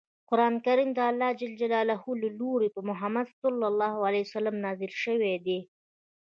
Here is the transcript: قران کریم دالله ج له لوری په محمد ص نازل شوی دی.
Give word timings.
قران 0.29 0.55
کریم 0.65 0.89
دالله 1.01 1.29
ج 1.39 1.41
له 2.21 2.29
لوری 2.39 2.69
په 2.75 2.81
محمد 2.89 3.27
ص 3.39 3.41
نازل 4.63 4.91
شوی 5.03 5.35
دی. 5.45 5.59